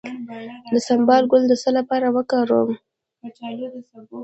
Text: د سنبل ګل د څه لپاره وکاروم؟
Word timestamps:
د 0.71 0.73
سنبل 0.87 1.23
ګل 1.31 1.43
د 1.47 1.53
څه 1.61 1.69
لپاره 1.77 2.07
وکاروم؟ 2.15 2.71